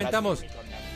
Comentamos 0.00 0.44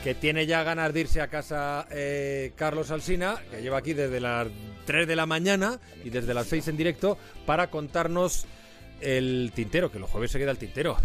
que 0.01 0.15
tiene 0.15 0.45
ya 0.45 0.63
ganas 0.63 0.93
de 0.93 1.01
irse 1.01 1.19
a 1.19 1.27
casa 1.27 1.85
eh, 1.91 2.53
Carlos 2.55 2.89
Alsina, 2.89 3.35
que 3.51 3.61
lleva 3.61 3.79
aquí 3.79 3.91
desde 3.91 4.21
las 4.21 4.47
3 4.85 5.05
de 5.05 5.17
la 5.17 5.25
mañana 5.25 5.81
y 6.05 6.09
desde 6.09 6.33
las 6.33 6.47
6 6.47 6.69
en 6.69 6.77
directo 6.77 7.17
para 7.45 7.69
contarnos 7.69 8.45
el 9.01 9.51
tintero, 9.53 9.91
que 9.91 9.99
los 9.99 10.09
jueves 10.09 10.31
se 10.31 10.39
queda 10.39 10.51
el 10.51 10.57
tintero. 10.57 10.95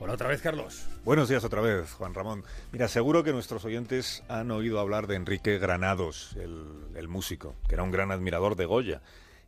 Hola 0.00 0.14
otra 0.14 0.26
vez, 0.30 0.42
Carlos. 0.42 0.88
Buenos 1.04 1.28
días 1.28 1.44
otra 1.44 1.60
vez, 1.60 1.92
Juan 1.92 2.12
Ramón. 2.12 2.42
Mira, 2.72 2.88
seguro 2.88 3.22
que 3.22 3.32
nuestros 3.32 3.64
oyentes 3.64 4.24
han 4.26 4.50
oído 4.50 4.80
hablar 4.80 5.06
de 5.06 5.14
Enrique 5.14 5.56
Granados, 5.58 6.34
el, 6.34 6.66
el 6.96 7.06
músico, 7.06 7.54
que 7.68 7.76
era 7.76 7.84
un 7.84 7.92
gran 7.92 8.10
admirador 8.10 8.56
de 8.56 8.64
Goya, 8.66 9.00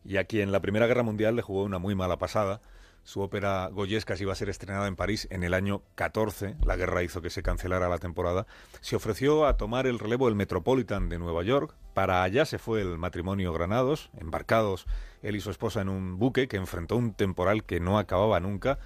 y 0.04 0.18
a 0.18 0.24
quien 0.26 0.44
en 0.44 0.52
la 0.52 0.60
Primera 0.60 0.86
Guerra 0.86 1.02
Mundial 1.02 1.34
le 1.34 1.42
jugó 1.42 1.64
una 1.64 1.80
muy 1.80 1.96
mala 1.96 2.18
pasada 2.18 2.60
su 3.06 3.20
ópera 3.20 3.70
Goyescas 3.72 4.20
iba 4.20 4.32
a 4.32 4.36
ser 4.36 4.48
estrenada 4.48 4.88
en 4.88 4.96
París 4.96 5.28
en 5.30 5.44
el 5.44 5.54
año 5.54 5.82
14. 5.94 6.56
La 6.64 6.74
guerra 6.74 7.04
hizo 7.04 7.22
que 7.22 7.30
se 7.30 7.44
cancelara 7.44 7.88
la 7.88 7.98
temporada. 7.98 8.48
Se 8.80 8.96
ofreció 8.96 9.46
a 9.46 9.56
tomar 9.56 9.86
el 9.86 10.00
relevo 10.00 10.26
del 10.26 10.34
Metropolitan 10.34 11.08
de 11.08 11.20
Nueva 11.20 11.44
York. 11.44 11.72
Para 11.94 12.24
allá 12.24 12.44
se 12.44 12.58
fue 12.58 12.82
el 12.82 12.98
matrimonio 12.98 13.52
Granados, 13.52 14.10
embarcados 14.18 14.86
él 15.22 15.36
y 15.36 15.40
su 15.40 15.50
esposa 15.50 15.82
en 15.82 15.88
un 15.88 16.18
buque 16.18 16.48
que 16.48 16.56
enfrentó 16.56 16.96
un 16.96 17.14
temporal 17.14 17.62
que 17.62 17.78
no 17.78 17.96
acababa 18.00 18.40
nunca 18.40 18.80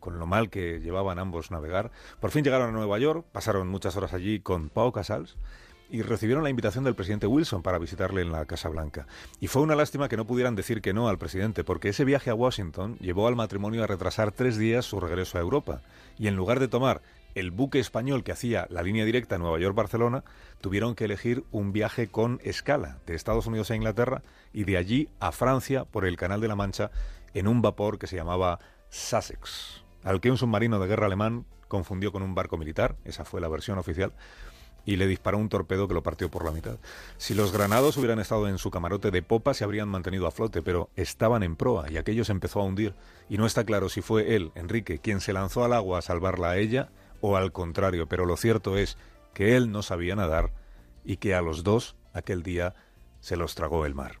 con 0.00 0.18
lo 0.18 0.26
mal 0.26 0.48
que 0.48 0.80
llevaban 0.80 1.18
ambos 1.18 1.50
navegar. 1.50 1.90
Por 2.18 2.30
fin 2.30 2.44
llegaron 2.44 2.70
a 2.70 2.72
Nueva 2.72 2.98
York, 2.98 3.26
pasaron 3.30 3.68
muchas 3.68 3.94
horas 3.94 4.14
allí 4.14 4.40
con 4.40 4.70
Pau 4.70 4.90
Casals 4.90 5.36
y 5.90 6.02
recibieron 6.02 6.44
la 6.44 6.50
invitación 6.50 6.84
del 6.84 6.94
presidente 6.94 7.26
Wilson 7.26 7.62
para 7.62 7.78
visitarle 7.78 8.22
en 8.22 8.32
la 8.32 8.44
Casa 8.46 8.68
Blanca. 8.68 9.06
Y 9.40 9.46
fue 9.46 9.62
una 9.62 9.76
lástima 9.76 10.08
que 10.08 10.16
no 10.16 10.26
pudieran 10.26 10.56
decir 10.56 10.82
que 10.82 10.92
no 10.92 11.08
al 11.08 11.18
presidente, 11.18 11.64
porque 11.64 11.90
ese 11.90 12.04
viaje 12.04 12.30
a 12.30 12.34
Washington 12.34 12.96
llevó 12.98 13.28
al 13.28 13.36
matrimonio 13.36 13.84
a 13.84 13.86
retrasar 13.86 14.32
tres 14.32 14.56
días 14.56 14.84
su 14.84 15.00
regreso 15.00 15.38
a 15.38 15.40
Europa. 15.40 15.82
Y 16.18 16.28
en 16.28 16.36
lugar 16.36 16.60
de 16.60 16.68
tomar 16.68 17.02
el 17.34 17.50
buque 17.50 17.78
español 17.78 18.24
que 18.24 18.32
hacía 18.32 18.66
la 18.70 18.82
línea 18.82 19.04
directa 19.04 19.36
Nueva 19.36 19.58
York-Barcelona, 19.58 20.24
tuvieron 20.60 20.94
que 20.94 21.04
elegir 21.04 21.44
un 21.52 21.72
viaje 21.72 22.08
con 22.08 22.40
escala 22.42 22.98
de 23.06 23.14
Estados 23.14 23.46
Unidos 23.46 23.70
a 23.70 23.76
Inglaterra 23.76 24.22
y 24.54 24.64
de 24.64 24.78
allí 24.78 25.08
a 25.20 25.32
Francia 25.32 25.84
por 25.84 26.06
el 26.06 26.16
Canal 26.16 26.40
de 26.40 26.48
la 26.48 26.56
Mancha 26.56 26.90
en 27.34 27.46
un 27.46 27.60
vapor 27.60 27.98
que 27.98 28.06
se 28.06 28.16
llamaba 28.16 28.58
Sussex, 28.88 29.84
al 30.02 30.22
que 30.22 30.30
un 30.30 30.38
submarino 30.38 30.78
de 30.78 30.88
guerra 30.88 31.06
alemán 31.06 31.44
confundió 31.68 32.10
con 32.10 32.22
un 32.22 32.34
barco 32.34 32.56
militar, 32.56 32.96
esa 33.04 33.26
fue 33.26 33.42
la 33.42 33.48
versión 33.48 33.76
oficial, 33.76 34.12
y 34.86 34.96
le 34.96 35.06
disparó 35.06 35.36
un 35.36 35.50
torpedo 35.50 35.88
que 35.88 35.94
lo 35.94 36.02
partió 36.02 36.30
por 36.30 36.44
la 36.44 36.52
mitad. 36.52 36.78
Si 37.18 37.34
los 37.34 37.52
granados 37.52 37.98
hubieran 37.98 38.20
estado 38.20 38.48
en 38.48 38.56
su 38.56 38.70
camarote 38.70 39.10
de 39.10 39.20
popa, 39.20 39.52
se 39.52 39.64
habrían 39.64 39.88
mantenido 39.88 40.26
a 40.26 40.30
flote, 40.30 40.62
pero 40.62 40.88
estaban 40.96 41.42
en 41.42 41.56
proa 41.56 41.90
y 41.90 41.98
aquello 41.98 42.24
se 42.24 42.32
empezó 42.32 42.60
a 42.60 42.64
hundir. 42.64 42.94
Y 43.28 43.36
no 43.36 43.44
está 43.44 43.64
claro 43.64 43.88
si 43.90 44.00
fue 44.00 44.36
él, 44.36 44.52
Enrique, 44.54 44.98
quien 44.98 45.20
se 45.20 45.34
lanzó 45.34 45.64
al 45.64 45.74
agua 45.74 45.98
a 45.98 46.02
salvarla 46.02 46.50
a 46.50 46.56
ella 46.56 46.88
o 47.20 47.36
al 47.36 47.52
contrario, 47.52 48.06
pero 48.06 48.24
lo 48.24 48.36
cierto 48.36 48.78
es 48.78 48.96
que 49.34 49.56
él 49.56 49.70
no 49.70 49.82
sabía 49.82 50.16
nadar 50.16 50.52
y 51.04 51.18
que 51.18 51.34
a 51.34 51.42
los 51.42 51.64
dos 51.64 51.96
aquel 52.14 52.42
día 52.42 52.74
se 53.20 53.36
los 53.36 53.54
tragó 53.54 53.84
el 53.84 53.94
mar. 53.94 54.20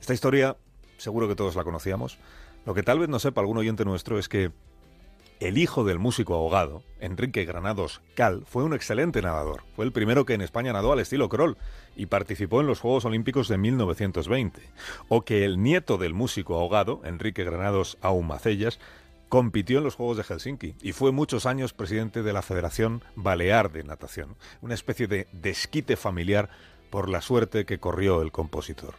Esta 0.00 0.14
historia 0.14 0.56
seguro 1.02 1.28
que 1.28 1.34
todos 1.34 1.56
la 1.56 1.64
conocíamos. 1.64 2.18
Lo 2.64 2.74
que 2.74 2.82
tal 2.82 3.00
vez 3.00 3.08
no 3.08 3.18
sepa 3.18 3.40
algún 3.40 3.58
oyente 3.58 3.84
nuestro 3.84 4.18
es 4.18 4.28
que 4.28 4.52
el 5.42 5.58
hijo 5.58 5.82
del 5.82 5.98
músico 5.98 6.34
ahogado, 6.34 6.84
Enrique 7.00 7.44
Granados 7.44 8.00
Cal, 8.14 8.44
fue 8.46 8.62
un 8.62 8.74
excelente 8.74 9.22
nadador. 9.22 9.64
Fue 9.74 9.84
el 9.84 9.92
primero 9.92 10.24
que 10.24 10.34
en 10.34 10.40
España 10.40 10.72
nadó 10.72 10.92
al 10.92 11.00
estilo 11.00 11.28
crawl 11.28 11.56
y 11.96 12.06
participó 12.06 12.60
en 12.60 12.68
los 12.68 12.78
Juegos 12.78 13.04
Olímpicos 13.04 13.48
de 13.48 13.58
1920. 13.58 14.62
O 15.08 15.22
que 15.22 15.44
el 15.44 15.60
nieto 15.60 15.98
del 15.98 16.14
músico 16.14 16.54
ahogado, 16.54 17.00
Enrique 17.04 17.42
Granados 17.42 17.98
Aumacellas, 18.02 18.78
compitió 19.28 19.78
en 19.78 19.84
los 19.84 19.96
Juegos 19.96 20.16
de 20.16 20.22
Helsinki 20.22 20.76
y 20.80 20.92
fue 20.92 21.10
muchos 21.10 21.44
años 21.46 21.72
presidente 21.72 22.22
de 22.22 22.32
la 22.32 22.42
Federación 22.42 23.02
Balear 23.16 23.72
de 23.72 23.82
Natación, 23.82 24.36
una 24.60 24.74
especie 24.74 25.08
de 25.08 25.26
desquite 25.32 25.96
familiar 25.96 26.50
por 26.90 27.08
la 27.08 27.20
suerte 27.20 27.64
que 27.64 27.80
corrió 27.80 28.22
el 28.22 28.30
compositor. 28.30 28.94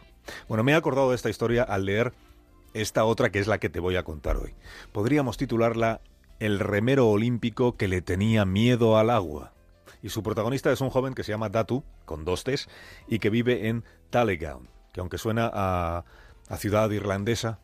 Bueno, 0.48 0.62
me 0.62 0.72
he 0.72 0.74
acordado 0.74 1.10
de 1.10 1.16
esta 1.16 1.30
historia 1.30 1.62
al 1.62 1.86
leer 1.86 2.12
esta 2.74 3.04
otra 3.04 3.30
que 3.30 3.38
es 3.38 3.46
la 3.46 3.58
que 3.58 3.70
te 3.70 3.80
voy 3.80 3.96
a 3.96 4.02
contar 4.02 4.36
hoy. 4.36 4.52
Podríamos 4.92 5.36
titularla 5.36 6.00
el 6.44 6.58
remero 6.58 7.08
olímpico 7.08 7.76
que 7.76 7.88
le 7.88 8.02
tenía 8.02 8.44
miedo 8.44 8.98
al 8.98 9.08
agua. 9.08 9.52
Y 10.02 10.10
su 10.10 10.22
protagonista 10.22 10.70
es 10.70 10.82
un 10.82 10.90
joven 10.90 11.14
que 11.14 11.24
se 11.24 11.32
llama 11.32 11.48
Datu, 11.48 11.84
con 12.04 12.26
dos 12.26 12.44
T's, 12.44 12.68
y 13.08 13.18
que 13.18 13.30
vive 13.30 13.68
en 13.68 13.82
Tallegown, 14.10 14.68
que 14.92 15.00
aunque 15.00 15.16
suena 15.16 15.50
a, 15.52 16.04
a 16.48 16.56
ciudad 16.58 16.90
irlandesa 16.90 17.60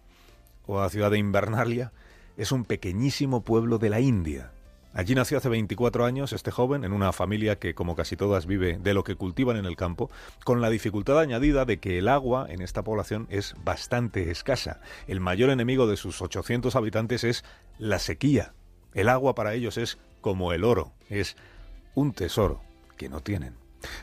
o 0.67 0.81
a 0.81 0.89
ciudad 0.89 1.11
de 1.11 1.19
Invernalia, 1.19 1.93
es 2.39 2.53
un 2.53 2.65
pequeñísimo 2.65 3.43
pueblo 3.43 3.77
de 3.77 3.91
la 3.91 4.01
India. 4.01 4.53
Allí 4.95 5.15
nació 5.15 5.37
hace 5.37 5.51
24 5.51 6.07
años 6.07 6.33
este 6.33 6.51
joven 6.51 6.85
en 6.85 6.93
una 6.93 7.13
familia 7.13 7.59
que, 7.59 7.75
como 7.75 7.95
casi 7.95 8.17
todas, 8.17 8.47
vive 8.47 8.79
de 8.79 8.95
lo 8.95 9.05
que 9.05 9.15
cultivan 9.15 9.57
en 9.57 9.67
el 9.67 9.77
campo, 9.77 10.11
con 10.43 10.63
la 10.63 10.71
dificultad 10.71 11.21
añadida 11.21 11.67
de 11.67 11.79
que 11.79 11.99
el 11.99 12.09
agua 12.09 12.47
en 12.49 12.63
esta 12.63 12.83
población 12.83 13.27
es 13.31 13.55
bastante 13.63 14.31
escasa. 14.31 14.81
El 15.07 15.21
mayor 15.21 15.51
enemigo 15.51 15.87
de 15.87 15.97
sus 15.99 16.23
800 16.23 16.75
habitantes 16.75 17.25
es 17.25 17.45
la 17.79 17.99
sequía. 17.99 18.55
El 18.95 19.09
agua 19.09 19.35
para 19.35 19.55
ellos 19.55 19.77
es 19.77 19.99
como 20.21 20.53
el 20.53 20.65
oro, 20.65 20.93
es 21.09 21.37
un 21.95 22.13
tesoro 22.13 22.61
que 22.97 23.09
no 23.09 23.21
tienen. 23.21 23.55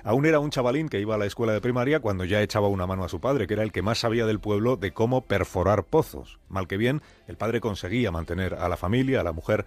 Aún 0.03 0.25
era 0.25 0.40
un 0.40 0.50
chavalín 0.50 0.90
que 0.90 1.00
iba 1.00 1.16
a 1.16 1.18
la 1.18 1.25
escuela 1.25 1.53
de 1.53 1.62
primaria 1.62 2.00
cuando 2.00 2.25
ya 2.25 2.42
echaba 2.42 2.68
una 2.68 2.88
mano 2.88 3.03
a 3.03 3.09
su 3.09 3.20
padre, 3.20 3.48
que 3.48 3.53
era 3.53 3.64
el 3.64 3.72
que 3.72 3.81
más 3.81 4.00
sabía 4.00 4.25
del 4.25 4.40
pueblo 4.40 4.75
de 4.75 4.92
cómo 4.92 5.22
perforar 5.22 5.84
pozos. 5.84 6.40
Mal 6.50 6.68
que 6.68 6.78
bien, 6.78 7.02
el 7.28 7.38
padre 7.38 7.62
conseguía 7.62 8.12
mantener 8.12 8.56
a 8.56 8.70
la 8.70 8.78
familia, 8.78 9.22
a 9.22 9.24
la 9.24 9.34
mujer 9.34 9.66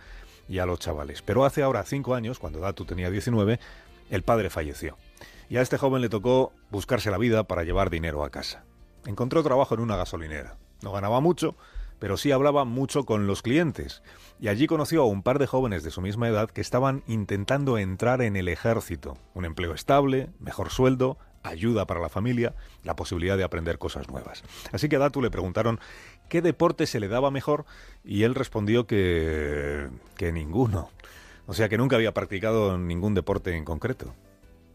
y 0.48 0.58
a 0.58 0.66
los 0.66 0.80
chavales. 0.80 1.22
Pero 1.22 1.44
hace 1.44 1.62
ahora 1.62 1.84
cinco 1.84 2.14
años, 2.14 2.38
cuando 2.38 2.60
Datu 2.60 2.84
tenía 2.84 3.10
19, 3.10 3.60
el 4.10 4.22
padre 4.22 4.50
falleció. 4.50 4.96
Y 5.48 5.56
a 5.56 5.62
este 5.62 5.78
joven 5.78 6.02
le 6.02 6.08
tocó 6.08 6.52
buscarse 6.70 7.10
la 7.10 7.18
vida 7.18 7.44
para 7.44 7.62
llevar 7.62 7.90
dinero 7.90 8.24
a 8.24 8.30
casa. 8.30 8.64
Encontró 9.06 9.42
trabajo 9.42 9.74
en 9.74 9.80
una 9.80 9.96
gasolinera. 9.96 10.56
No 10.82 10.92
ganaba 10.92 11.20
mucho, 11.20 11.56
pero 12.00 12.16
sí 12.16 12.32
hablaba 12.32 12.64
mucho 12.64 13.04
con 13.04 13.28
los 13.28 13.42
clientes, 13.42 14.02
y 14.40 14.48
allí 14.48 14.66
conoció 14.66 15.02
a 15.02 15.06
un 15.06 15.22
par 15.22 15.38
de 15.38 15.46
jóvenes 15.46 15.84
de 15.84 15.92
su 15.92 16.00
misma 16.00 16.28
edad 16.28 16.50
que 16.50 16.60
estaban 16.60 17.04
intentando 17.06 17.78
entrar 17.78 18.22
en 18.22 18.34
el 18.34 18.48
ejército, 18.48 19.16
un 19.34 19.44
empleo 19.44 19.74
estable, 19.74 20.30
mejor 20.40 20.70
sueldo, 20.70 21.18
ayuda 21.42 21.86
para 21.86 22.00
la 22.00 22.08
familia, 22.08 22.54
la 22.82 22.96
posibilidad 22.96 23.36
de 23.36 23.44
aprender 23.44 23.78
cosas 23.78 24.08
nuevas. 24.08 24.42
Así 24.72 24.88
que 24.88 24.96
a 24.96 24.98
Datu 24.98 25.22
le 25.22 25.30
preguntaron 25.30 25.78
qué 26.28 26.42
deporte 26.42 26.86
se 26.86 27.00
le 27.00 27.08
daba 27.08 27.30
mejor 27.30 27.64
y 28.04 28.24
él 28.24 28.34
respondió 28.34 28.86
que 28.86 29.88
que 30.16 30.32
ninguno. 30.32 30.90
O 31.46 31.54
sea 31.54 31.68
que 31.68 31.78
nunca 31.78 31.96
había 31.96 32.12
practicado 32.12 32.76
ningún 32.76 33.14
deporte 33.14 33.56
en 33.56 33.64
concreto 33.64 34.14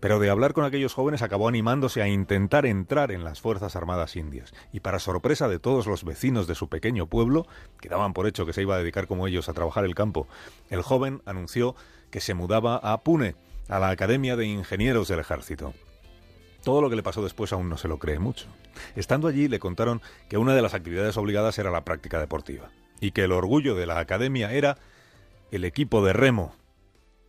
pero 0.06 0.20
de 0.20 0.30
hablar 0.30 0.54
con 0.54 0.66
aquellos 0.66 0.94
jóvenes 0.94 1.24
acabó 1.24 1.48
animándose 1.48 2.00
a 2.04 2.08
intentar 2.08 2.68
entrar 2.68 3.12
en 3.12 3.24
las 3.24 3.42
Fuerzas 3.42 3.76
Armadas 3.76 4.16
Indias. 4.16 4.54
Y 4.72 4.82
para 4.82 5.00
sorpresa 5.00 5.48
de 5.48 5.58
todos 5.58 5.88
los 5.88 6.04
vecinos 6.04 6.46
de 6.46 6.54
su 6.54 6.70
pequeño 6.70 7.08
pueblo, 7.08 7.48
que 7.82 7.90
daban 7.90 8.14
por 8.14 8.28
hecho 8.28 8.46
que 8.46 8.54
se 8.54 8.62
iba 8.62 8.76
a 8.76 8.78
dedicar 8.78 9.08
como 9.08 9.26
ellos 9.26 9.50
a 9.50 9.54
trabajar 9.54 9.84
el 9.84 9.96
campo, 9.96 10.28
el 10.70 10.84
joven 10.84 11.24
anunció 11.26 11.76
que 12.12 12.22
se 12.22 12.36
mudaba 12.36 12.76
a 12.76 13.02
Pune, 13.02 13.36
a 13.68 13.80
la 13.80 13.90
Academia 13.90 14.36
de 14.36 14.46
Ingenieros 14.46 15.08
del 15.08 15.22
Ejército. 15.22 15.74
Todo 16.64 16.84
lo 16.84 16.92
que 16.92 16.98
le 16.98 17.02
pasó 17.02 17.24
después 17.24 17.52
aún 17.52 17.68
no 17.68 17.78
se 17.78 17.88
lo 17.88 17.98
cree 17.98 18.20
mucho. 18.20 18.46
Estando 18.96 19.28
allí 19.28 19.48
le 19.48 19.58
contaron 19.58 20.04
que 20.30 20.38
una 20.38 20.54
de 20.54 20.62
las 20.62 20.76
actividades 20.76 21.18
obligadas 21.18 21.58
era 21.58 21.72
la 21.72 21.84
práctica 21.84 22.20
deportiva, 22.20 22.70
y 23.00 23.10
que 23.10 23.24
el 23.24 23.32
orgullo 23.32 23.74
de 23.74 23.88
la 23.88 23.98
academia 23.98 24.54
era 24.54 24.78
el 25.50 25.66
equipo 25.66 26.06
de 26.06 26.14
remo. 26.14 26.54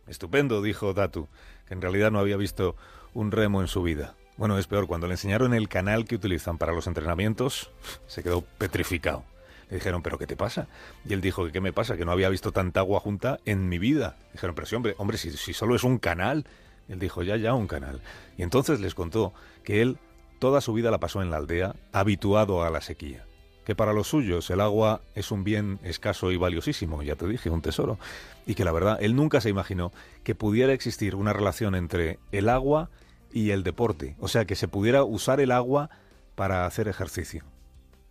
Estupendo, 0.07 0.61
dijo 0.61 0.93
Datu 0.93 1.27
que 1.67 1.73
en 1.73 1.81
realidad 1.81 2.11
no 2.11 2.19
había 2.19 2.37
visto 2.37 2.75
un 3.13 3.31
remo 3.31 3.61
en 3.61 3.67
su 3.67 3.83
vida. 3.83 4.15
Bueno, 4.37 4.57
es 4.57 4.67
peor, 4.67 4.87
cuando 4.87 5.07
le 5.07 5.13
enseñaron 5.15 5.53
el 5.53 5.67
canal 5.67 6.05
que 6.05 6.15
utilizan 6.15 6.57
para 6.57 6.73
los 6.73 6.87
entrenamientos, 6.87 7.71
se 8.05 8.23
quedó 8.23 8.41
petrificado. 8.41 9.23
Le 9.69 9.77
dijeron, 9.77 10.01
¿pero 10.01 10.17
qué 10.17 10.27
te 10.27 10.37
pasa? 10.37 10.67
Y 11.05 11.13
él 11.13 11.21
dijo, 11.21 11.51
¿qué 11.51 11.59
me 11.59 11.73
pasa? 11.73 11.97
Que 11.97 12.05
no 12.05 12.11
había 12.11 12.29
visto 12.29 12.51
tanta 12.53 12.79
agua 12.79 12.99
junta 12.99 13.39
en 13.45 13.67
mi 13.67 13.79
vida. 13.79 14.15
Dijeron, 14.31 14.55
pero 14.55 14.65
sí, 14.65 14.75
hombre, 14.75 14.95
hombre 14.97 15.17
si, 15.17 15.31
si 15.31 15.53
solo 15.53 15.75
es 15.75 15.83
un 15.83 15.97
canal. 15.97 16.45
Él 16.87 16.99
dijo, 16.99 17.23
ya, 17.23 17.35
ya, 17.35 17.53
un 17.53 17.67
canal. 17.67 18.01
Y 18.37 18.43
entonces 18.43 18.79
les 18.79 18.95
contó 18.95 19.33
que 19.63 19.81
él 19.81 19.97
toda 20.39 20.61
su 20.61 20.71
vida 20.71 20.91
la 20.91 20.99
pasó 20.99 21.21
en 21.21 21.31
la 21.31 21.37
aldea, 21.37 21.75
habituado 21.91 22.63
a 22.63 22.69
la 22.69 22.79
sequía 22.79 23.26
que 23.67 23.75
para 23.75 23.91
los 23.91 24.07
suyos 24.07 24.49
el 24.49 24.61
agua 24.61 25.01
es 25.13 25.29
un 25.29 25.43
bien 25.43 25.77
escaso 25.83 26.31
y 26.31 26.37
valiosísimo, 26.37 27.03
ya 27.03 27.17
te 27.17 27.27
dije, 27.27 27.49
un 27.49 27.61
tesoro, 27.61 27.99
y 28.45 28.55
que 28.55 28.63
la 28.63 28.71
verdad 28.71 28.97
él 29.01 29.13
nunca 29.13 29.41
se 29.41 29.49
imaginó 29.49 29.91
que 30.23 30.35
pudiera 30.35 30.71
existir 30.71 31.15
una 31.15 31.33
relación 31.33 31.75
entre 31.75 32.17
el 32.31 32.47
agua 32.47 32.89
y 33.29 33.49
el 33.49 33.63
deporte, 33.63 34.15
o 34.21 34.29
sea, 34.29 34.45
que 34.45 34.55
se 34.55 34.69
pudiera 34.69 35.03
usar 35.03 35.41
el 35.41 35.51
agua 35.51 35.89
para 36.35 36.65
hacer 36.65 36.87
ejercicio. 36.87 37.43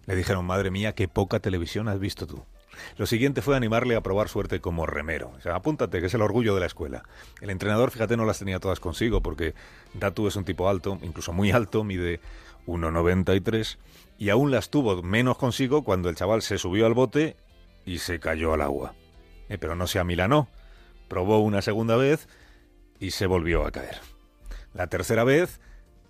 Le 0.05 0.15
dijeron, 0.15 0.45
madre 0.45 0.71
mía, 0.71 0.95
qué 0.95 1.09
poca 1.09 1.41
televisión 1.41 1.89
has 1.89 2.01
visto 2.01 2.27
tú. 2.27 2.45
Lo 2.99 3.07
siguiente 3.07 3.41
fue 3.41 3.57
animarle 3.57 3.97
a 3.97 4.03
probar 4.03 4.29
suerte 4.29 4.61
como 4.61 4.85
remero. 4.85 5.33
O 5.39 5.41
sea, 5.41 5.55
apúntate, 5.55 6.01
que 6.01 6.07
es 6.09 6.15
el 6.15 6.21
orgullo 6.21 6.55
de 6.55 6.61
la 6.61 6.67
escuela. 6.67 7.05
El 7.41 7.49
entrenador, 7.49 7.91
fíjate, 7.91 8.19
no 8.19 8.27
las 8.27 8.39
tenía 8.39 8.61
todas 8.61 8.79
consigo, 8.79 9.23
porque 9.23 9.55
Datu 9.95 10.29
es 10.29 10.37
un 10.37 10.45
tipo 10.45 10.69
alto, 10.69 10.99
incluso 11.01 11.33
muy 11.33 11.51
alto, 11.51 11.83
mide 11.83 12.21
1,93 12.67 13.79
y 14.19 14.31
aún 14.31 14.51
las 14.51 14.71
tuvo 14.71 15.03
menos 15.03 15.39
consigo 15.39 15.83
cuando 15.83 16.09
el 16.09 16.17
chaval 16.17 16.43
se 16.43 16.59
subió 16.59 16.87
al 16.87 16.95
bote 16.95 17.37
y 17.85 17.99
se 17.99 18.19
cayó 18.21 18.53
al 18.53 18.63
agua. 18.63 18.95
Eh, 19.49 19.59
pero 19.59 19.77
no 19.77 19.87
se 19.87 19.99
amilanó. 19.99 20.49
Probó 21.09 21.39
una 21.39 21.63
segunda 21.63 21.97
vez 21.97 22.29
y 22.99 23.13
se 23.13 23.27
volvió 23.27 23.67
a 23.67 23.71
caer. 23.71 24.01
La 24.75 24.89
tercera 24.89 25.25
vez 25.25 25.61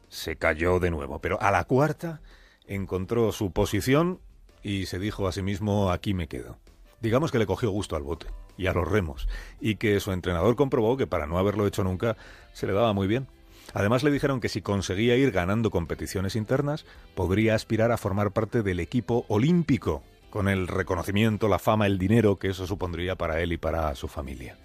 se 0.08 0.36
cayó 0.36 0.80
de 0.80 0.90
nuevo, 0.90 1.20
pero 1.20 1.40
a 1.40 1.50
la 1.50 1.64
cuarta 1.64 2.20
encontró 2.66 3.30
su 3.32 3.52
posición 3.52 4.20
y 4.62 4.86
se 4.86 4.98
dijo 4.98 5.28
a 5.28 5.32
sí 5.32 5.42
mismo 5.42 5.90
aquí 5.90 6.14
me 6.14 6.28
quedo. 6.28 6.58
Digamos 7.00 7.30
que 7.30 7.38
le 7.38 7.46
cogió 7.46 7.70
gusto 7.70 7.94
al 7.94 8.02
bote 8.02 8.26
y 8.56 8.66
a 8.66 8.72
los 8.72 8.88
remos, 8.90 9.28
y 9.60 9.76
que 9.76 10.00
su 10.00 10.12
entrenador 10.12 10.56
comprobó 10.56 10.96
que 10.96 11.06
para 11.06 11.26
no 11.26 11.38
haberlo 11.38 11.66
hecho 11.66 11.84
nunca 11.84 12.16
se 12.52 12.66
le 12.66 12.72
daba 12.72 12.92
muy 12.94 13.06
bien. 13.06 13.28
Además 13.74 14.02
le 14.02 14.10
dijeron 14.10 14.40
que 14.40 14.48
si 14.48 14.62
conseguía 14.62 15.16
ir 15.16 15.32
ganando 15.32 15.70
competiciones 15.70 16.36
internas, 16.36 16.86
podría 17.14 17.54
aspirar 17.54 17.92
a 17.92 17.96
formar 17.96 18.32
parte 18.32 18.62
del 18.62 18.80
equipo 18.80 19.24
olímpico, 19.28 20.02
con 20.30 20.48
el 20.48 20.68
reconocimiento, 20.68 21.48
la 21.48 21.58
fama, 21.58 21.86
el 21.86 21.98
dinero 21.98 22.36
que 22.38 22.48
eso 22.48 22.66
supondría 22.66 23.16
para 23.16 23.40
él 23.40 23.52
y 23.52 23.56
para 23.56 23.94
su 23.94 24.08
familia. 24.08 24.56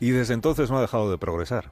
Y 0.00 0.10
desde 0.10 0.34
entonces 0.34 0.70
no 0.70 0.78
ha 0.78 0.80
dejado 0.80 1.10
de 1.10 1.18
progresar. 1.18 1.70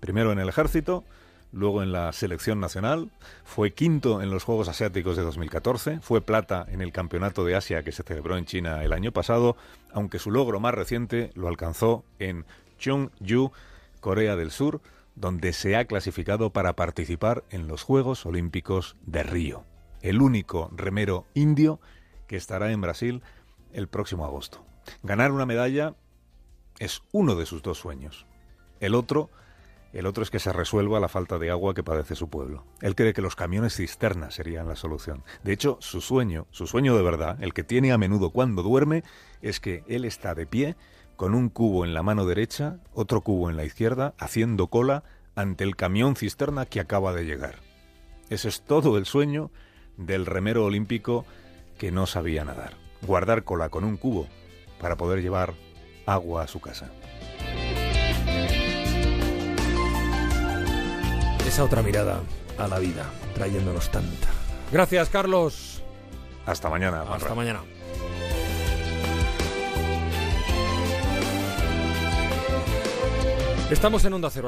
Primero 0.00 0.30
en 0.30 0.38
el 0.38 0.48
ejército, 0.48 1.04
luego 1.52 1.82
en 1.82 1.92
la 1.92 2.12
selección 2.12 2.60
nacional, 2.60 3.10
fue 3.44 3.72
quinto 3.72 4.22
en 4.22 4.30
los 4.30 4.44
Juegos 4.44 4.68
Asiáticos 4.68 5.16
de 5.16 5.22
2014, 5.22 6.00
fue 6.00 6.20
plata 6.20 6.66
en 6.68 6.80
el 6.80 6.92
Campeonato 6.92 7.44
de 7.44 7.56
Asia 7.56 7.82
que 7.82 7.92
se 7.92 8.02
celebró 8.02 8.36
en 8.36 8.44
China 8.44 8.84
el 8.84 8.92
año 8.92 9.12
pasado, 9.12 9.56
aunque 9.92 10.18
su 10.18 10.30
logro 10.30 10.60
más 10.60 10.74
reciente 10.74 11.30
lo 11.34 11.48
alcanzó 11.48 12.04
en 12.18 12.44
Cheongju, 12.78 13.50
Corea 14.00 14.36
del 14.36 14.50
Sur, 14.50 14.80
donde 15.20 15.52
se 15.52 15.76
ha 15.76 15.84
clasificado 15.86 16.52
para 16.52 16.76
participar 16.76 17.44
en 17.50 17.66
los 17.66 17.82
Juegos 17.82 18.24
Olímpicos 18.24 18.96
de 19.04 19.22
Río, 19.22 19.64
el 20.00 20.22
único 20.22 20.70
remero 20.74 21.26
indio 21.34 21.80
que 22.26 22.36
estará 22.36 22.70
en 22.70 22.80
Brasil 22.80 23.22
el 23.72 23.88
próximo 23.88 24.24
agosto. 24.24 24.64
Ganar 25.02 25.32
una 25.32 25.46
medalla 25.46 25.94
es 26.78 27.02
uno 27.12 27.34
de 27.34 27.46
sus 27.46 27.62
dos 27.62 27.78
sueños. 27.78 28.26
El 28.78 28.94
otro, 28.94 29.28
el 29.92 30.06
otro 30.06 30.22
es 30.22 30.30
que 30.30 30.38
se 30.38 30.52
resuelva 30.52 31.00
la 31.00 31.08
falta 31.08 31.38
de 31.38 31.50
agua 31.50 31.74
que 31.74 31.82
padece 31.82 32.14
su 32.14 32.30
pueblo. 32.30 32.64
Él 32.80 32.94
cree 32.94 33.12
que 33.12 33.22
los 33.22 33.34
camiones 33.34 33.74
cisternas 33.74 34.34
serían 34.34 34.68
la 34.68 34.76
solución. 34.76 35.24
De 35.42 35.52
hecho, 35.52 35.78
su 35.80 36.00
sueño, 36.00 36.46
su 36.50 36.68
sueño 36.68 36.96
de 36.96 37.02
verdad, 37.02 37.42
el 37.42 37.54
que 37.54 37.64
tiene 37.64 37.90
a 37.90 37.98
menudo 37.98 38.30
cuando 38.30 38.62
duerme, 38.62 39.02
es 39.42 39.58
que 39.58 39.82
él 39.88 40.04
está 40.04 40.36
de 40.36 40.46
pie 40.46 40.76
con 41.18 41.34
un 41.34 41.48
cubo 41.48 41.84
en 41.84 41.94
la 41.94 42.04
mano 42.04 42.26
derecha, 42.26 42.76
otro 42.94 43.22
cubo 43.22 43.50
en 43.50 43.56
la 43.56 43.64
izquierda, 43.64 44.14
haciendo 44.18 44.68
cola 44.68 45.02
ante 45.34 45.64
el 45.64 45.74
camión 45.74 46.14
cisterna 46.14 46.64
que 46.64 46.78
acaba 46.78 47.12
de 47.12 47.24
llegar. 47.24 47.56
Ese 48.30 48.46
es 48.46 48.62
todo 48.62 48.96
el 48.96 49.04
sueño 49.04 49.50
del 49.96 50.26
remero 50.26 50.64
olímpico 50.64 51.26
que 51.76 51.90
no 51.90 52.06
sabía 52.06 52.44
nadar. 52.44 52.74
Guardar 53.02 53.42
cola 53.42 53.68
con 53.68 53.82
un 53.82 53.96
cubo 53.96 54.28
para 54.80 54.96
poder 54.96 55.20
llevar 55.20 55.54
agua 56.06 56.44
a 56.44 56.46
su 56.46 56.60
casa. 56.60 56.88
Esa 61.44 61.64
otra 61.64 61.82
mirada 61.82 62.20
a 62.58 62.68
la 62.68 62.78
vida, 62.78 63.10
trayéndonos 63.34 63.90
tanta. 63.90 64.28
Gracias, 64.70 65.08
Carlos. 65.08 65.82
Hasta 66.46 66.70
mañana. 66.70 67.02
Hasta 67.02 67.34
mañana. 67.34 67.62
Estamos 73.70 74.02
en 74.06 74.14
Onda 74.14 74.30
Cero. 74.30 74.46